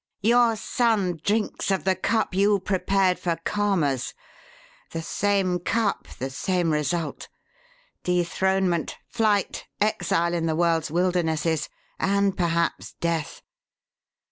"Your 0.23 0.55
son 0.55 1.21
drinks 1.23 1.69
of 1.69 1.83
the 1.83 1.93
cup 1.95 2.33
you 2.33 2.57
prepared 2.59 3.19
for 3.19 3.35
Karma's. 3.45 4.15
The 4.89 5.03
same 5.03 5.59
cup, 5.59 6.07
the 6.17 6.31
same 6.31 6.71
result: 6.73 7.29
dethronement, 8.03 8.97
flight, 9.07 9.67
exile 9.79 10.33
in 10.33 10.47
the 10.47 10.55
world's 10.55 10.89
wildernesses, 10.89 11.69
and 11.99 12.35
perhaps 12.35 12.93
death. 12.93 13.43